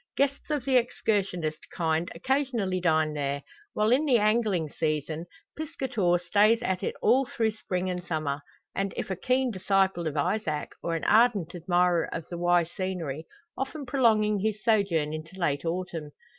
Guests 0.17 0.49
of 0.49 0.65
the 0.65 0.77
excursionist 0.77 1.69
kind 1.71 2.11
occasionally 2.15 2.79
dine 2.81 3.13
there; 3.13 3.43
while 3.73 3.91
in 3.91 4.05
the 4.07 4.17
angling 4.17 4.67
season, 4.71 5.27
piscator 5.55 6.17
stays 6.17 6.59
at 6.63 6.81
it 6.81 6.95
all 7.03 7.23
through 7.27 7.51
spring 7.51 7.87
and 7.87 8.03
summer; 8.03 8.41
and 8.73 8.95
if 8.97 9.11
a 9.11 9.15
keen 9.15 9.51
disciple 9.51 10.07
of 10.07 10.15
Izaak, 10.17 10.69
or 10.81 10.95
an 10.95 11.03
ardent 11.03 11.53
admirer 11.53 12.07
of 12.11 12.27
the 12.29 12.39
Wye 12.39 12.63
scenery, 12.63 13.27
often 13.55 13.85
prolonging 13.85 14.39
his 14.39 14.63
sojourn 14.63 15.13
into 15.13 15.39
late 15.39 15.65
autumn. 15.65 16.11